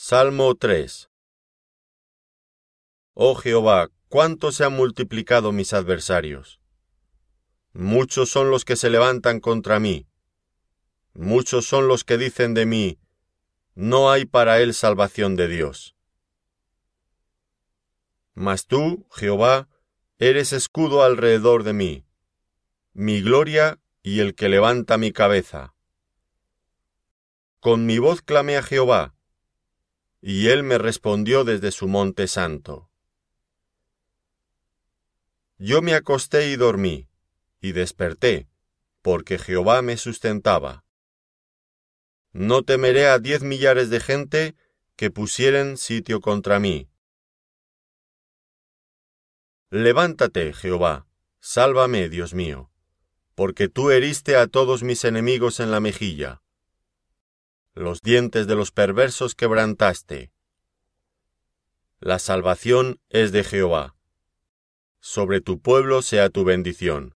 Salmo 0.00 0.54
3 0.54 1.10
Oh 3.14 3.34
Jehová, 3.34 3.88
cuánto 4.06 4.52
se 4.52 4.62
han 4.62 4.74
multiplicado 4.74 5.50
mis 5.50 5.72
adversarios. 5.72 6.60
Muchos 7.72 8.30
son 8.30 8.48
los 8.48 8.64
que 8.64 8.76
se 8.76 8.90
levantan 8.90 9.40
contra 9.40 9.80
mí. 9.80 10.06
Muchos 11.14 11.66
son 11.66 11.88
los 11.88 12.04
que 12.04 12.16
dicen 12.16 12.54
de 12.54 12.64
mí, 12.64 13.00
no 13.74 14.12
hay 14.12 14.24
para 14.24 14.60
él 14.60 14.72
salvación 14.72 15.34
de 15.34 15.48
Dios. 15.48 15.96
Mas 18.34 18.66
tú, 18.68 19.04
Jehová, 19.10 19.68
eres 20.20 20.52
escudo 20.52 21.02
alrededor 21.02 21.64
de 21.64 21.72
mí, 21.72 22.06
mi 22.92 23.20
gloria 23.20 23.80
y 24.04 24.20
el 24.20 24.36
que 24.36 24.48
levanta 24.48 24.96
mi 24.96 25.10
cabeza. 25.10 25.74
Con 27.58 27.84
mi 27.84 27.98
voz 27.98 28.22
clamé 28.22 28.56
a 28.56 28.62
Jehová, 28.62 29.17
y 30.20 30.48
él 30.48 30.62
me 30.62 30.78
respondió 30.78 31.44
desde 31.44 31.70
su 31.70 31.88
monte 31.88 32.26
santo. 32.26 32.90
Yo 35.58 35.82
me 35.82 35.94
acosté 35.94 36.50
y 36.50 36.56
dormí, 36.56 37.08
y 37.60 37.72
desperté, 37.72 38.48
porque 39.02 39.38
Jehová 39.38 39.82
me 39.82 39.96
sustentaba. 39.96 40.84
No 42.32 42.62
temeré 42.62 43.06
a 43.06 43.18
diez 43.18 43.42
millares 43.42 43.90
de 43.90 44.00
gente 44.00 44.54
que 44.96 45.10
pusieren 45.10 45.76
sitio 45.76 46.20
contra 46.20 46.58
mí. 46.58 46.88
Levántate, 49.70 50.52
Jehová, 50.52 51.06
sálvame, 51.40 52.08
Dios 52.08 52.34
mío, 52.34 52.70
porque 53.34 53.68
tú 53.68 53.90
heriste 53.90 54.36
a 54.36 54.46
todos 54.46 54.82
mis 54.82 55.04
enemigos 55.04 55.60
en 55.60 55.70
la 55.70 55.80
mejilla 55.80 56.42
los 57.78 58.02
dientes 58.02 58.46
de 58.46 58.54
los 58.54 58.72
perversos 58.72 59.34
quebrantaste. 59.34 60.32
La 62.00 62.18
salvación 62.18 63.00
es 63.08 63.32
de 63.32 63.44
Jehová. 63.44 63.94
Sobre 65.00 65.40
tu 65.40 65.60
pueblo 65.60 66.02
sea 66.02 66.28
tu 66.28 66.44
bendición. 66.44 67.14